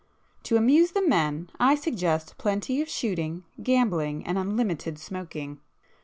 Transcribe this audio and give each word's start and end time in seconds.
To 0.45 0.57
amuse 0.57 0.93
the 0.93 1.07
men 1.07 1.51
I 1.59 1.75
suggest 1.75 2.39
plenty 2.39 2.81
of 2.81 2.89
shooting, 2.89 3.43
gambling, 3.61 4.25
and 4.25 4.35
unlimited 4.35 4.97
smoking. 4.97 5.59